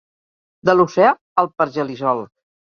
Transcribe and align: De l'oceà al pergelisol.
De 0.69 0.75
l'oceà 0.77 1.13
al 1.45 1.53
pergelisol. 1.61 2.27